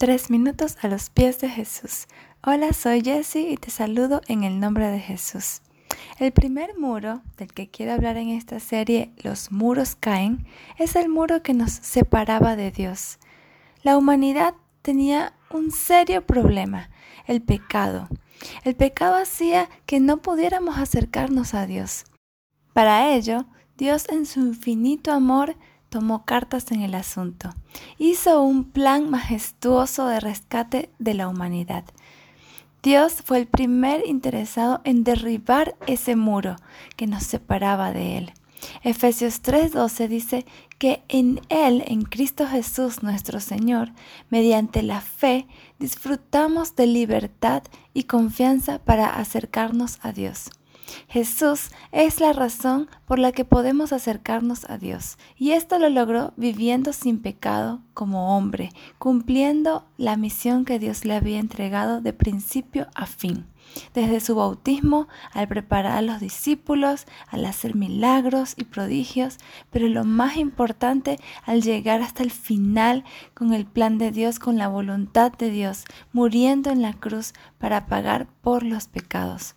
[0.00, 2.06] Tres minutos a los pies de Jesús.
[2.42, 5.60] Hola, soy Jessie y te saludo en el nombre de Jesús.
[6.18, 10.46] El primer muro del que quiero hablar en esta serie, Los muros caen,
[10.78, 13.18] es el muro que nos separaba de Dios.
[13.82, 16.88] La humanidad tenía un serio problema,
[17.26, 18.08] el pecado.
[18.64, 22.04] El pecado hacía que no pudiéramos acercarnos a Dios.
[22.72, 23.44] Para ello,
[23.76, 25.56] Dios en su infinito amor
[25.90, 27.50] tomó cartas en el asunto.
[27.98, 31.84] Hizo un plan majestuoso de rescate de la humanidad.
[32.82, 36.56] Dios fue el primer interesado en derribar ese muro
[36.96, 38.32] que nos separaba de Él.
[38.82, 40.46] Efesios 3:12 dice
[40.78, 43.92] que en Él, en Cristo Jesús nuestro Señor,
[44.30, 45.46] mediante la fe,
[45.78, 47.62] disfrutamos de libertad
[47.92, 50.50] y confianza para acercarnos a Dios.
[51.08, 56.32] Jesús es la razón por la que podemos acercarnos a Dios, y esto lo logró
[56.36, 62.86] viviendo sin pecado como hombre, cumpliendo la misión que Dios le había entregado de principio
[62.94, 63.46] a fin.
[63.94, 69.38] Desde su bautismo, al preparar a los discípulos, al hacer milagros y prodigios,
[69.70, 74.58] pero lo más importante, al llegar hasta el final con el plan de Dios, con
[74.58, 79.54] la voluntad de Dios, muriendo en la cruz para pagar por los pecados.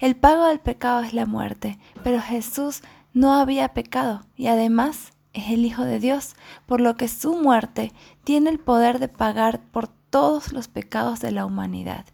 [0.00, 5.50] El pago del pecado es la muerte, pero Jesús no había pecado y además es
[5.50, 6.34] el Hijo de Dios,
[6.66, 7.92] por lo que su muerte
[8.24, 12.06] tiene el poder de pagar por todos los pecados de la humanidad.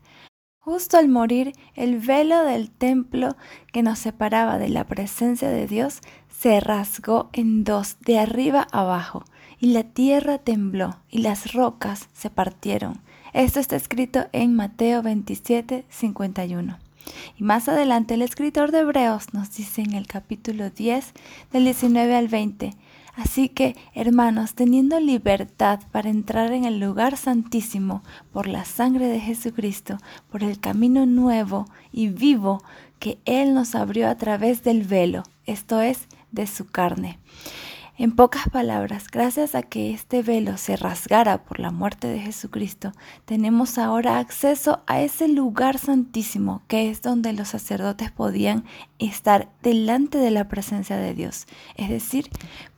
[0.59, 3.37] Justo al morir, el velo del templo
[3.72, 9.25] que nos separaba de la presencia de Dios se rasgó en dos, de arriba abajo,
[9.59, 13.00] y la tierra tembló y las rocas se partieron.
[13.33, 16.90] Esto está escrito en Mateo 27, 51.
[17.39, 21.12] Y más adelante el escritor de Hebreos nos dice en el capítulo 10
[21.53, 22.75] del 19 al 20,
[23.17, 29.21] Así que, hermanos, teniendo libertad para entrar en el lugar santísimo por la sangre de
[29.21, 29.98] Jesucristo,
[30.31, 32.62] por el camino nuevo y vivo
[32.98, 37.19] que Él nos abrió a través del velo, esto es, de su carne.
[38.00, 42.93] En pocas palabras, gracias a que este velo se rasgara por la muerte de Jesucristo,
[43.27, 48.65] tenemos ahora acceso a ese lugar santísimo que es donde los sacerdotes podían
[48.99, 51.47] estar delante de la presencia de Dios.
[51.77, 52.31] Es decir,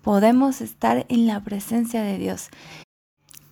[0.03, 2.49] podemos estar en la presencia de Dios.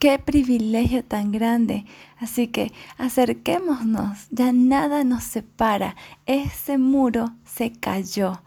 [0.00, 1.84] Qué privilegio tan grande.
[2.18, 5.94] Así que acerquémonos, ya nada nos separa.
[6.26, 8.42] Ese muro se cayó.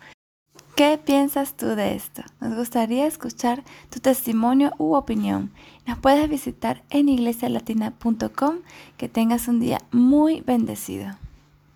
[0.75, 2.23] ¿Qué piensas tú de esto?
[2.41, 5.51] Nos gustaría escuchar tu testimonio u opinión.
[5.85, 8.55] Nos puedes visitar en iglesialatina.com.
[8.97, 11.15] Que tengas un día muy bendecido.